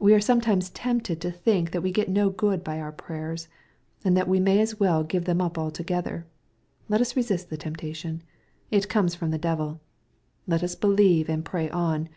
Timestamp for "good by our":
2.28-2.90